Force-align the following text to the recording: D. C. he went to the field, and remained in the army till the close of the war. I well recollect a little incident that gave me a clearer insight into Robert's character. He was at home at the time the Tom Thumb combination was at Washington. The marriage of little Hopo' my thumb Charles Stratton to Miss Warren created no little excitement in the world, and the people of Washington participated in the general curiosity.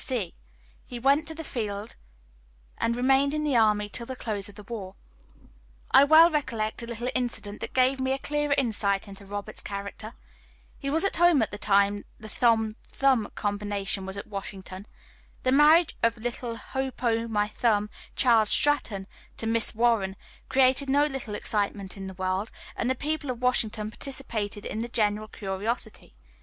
D. 0.01 0.05
C. 0.07 0.33
he 0.87 0.97
went 0.97 1.27
to 1.27 1.35
the 1.35 1.43
field, 1.43 1.95
and 2.79 2.95
remained 2.95 3.35
in 3.35 3.43
the 3.43 3.55
army 3.55 3.87
till 3.87 4.07
the 4.07 4.15
close 4.15 4.49
of 4.49 4.55
the 4.55 4.63
war. 4.63 4.95
I 5.91 6.05
well 6.05 6.31
recollect 6.31 6.81
a 6.81 6.87
little 6.87 7.11
incident 7.13 7.61
that 7.61 7.75
gave 7.75 7.99
me 7.99 8.11
a 8.11 8.17
clearer 8.17 8.55
insight 8.57 9.07
into 9.07 9.27
Robert's 9.27 9.61
character. 9.61 10.13
He 10.79 10.89
was 10.89 11.03
at 11.03 11.17
home 11.17 11.43
at 11.43 11.51
the 11.51 11.59
time 11.59 12.05
the 12.19 12.27
Tom 12.29 12.77
Thumb 12.87 13.29
combination 13.35 14.07
was 14.07 14.17
at 14.17 14.25
Washington. 14.25 14.87
The 15.43 15.51
marriage 15.51 15.95
of 16.01 16.17
little 16.17 16.55
Hopo' 16.57 17.27
my 17.27 17.47
thumb 17.47 17.91
Charles 18.15 18.49
Stratton 18.49 19.05
to 19.37 19.45
Miss 19.45 19.75
Warren 19.75 20.15
created 20.49 20.89
no 20.89 21.05
little 21.05 21.35
excitement 21.35 21.95
in 21.95 22.07
the 22.07 22.15
world, 22.15 22.49
and 22.75 22.89
the 22.89 22.95
people 22.95 23.29
of 23.29 23.43
Washington 23.43 23.91
participated 23.91 24.65
in 24.65 24.79
the 24.79 24.87
general 24.89 25.27
curiosity. 25.27 26.11